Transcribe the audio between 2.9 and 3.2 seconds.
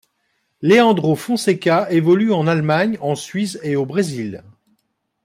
en